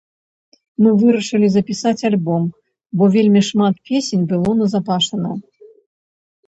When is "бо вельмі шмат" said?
2.99-3.75